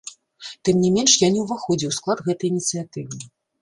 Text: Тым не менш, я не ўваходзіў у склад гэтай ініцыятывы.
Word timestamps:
Тым 0.69 0.75
не 0.85 0.89
менш, 0.95 1.13
я 1.27 1.31
не 1.37 1.45
ўваходзіў 1.45 1.89
у 1.95 1.97
склад 2.01 2.27
гэтай 2.31 2.53
ініцыятывы. 2.55 3.27